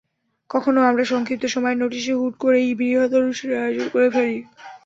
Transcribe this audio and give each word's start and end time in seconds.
কখনো 0.49 0.79
আমরা 0.83 1.03
সংক্ষিপ্ত 1.05 1.43
সময়ের 1.47 1.81
নোটিশে 1.83 2.13
হুট 2.15 2.33
করেই 2.43 2.69
বৃহৎ 2.75 3.11
অনুষ্ঠানের 3.13 3.61
আয়োজন 3.61 3.87
করে 3.89 4.07
ফেলি। 4.09 4.37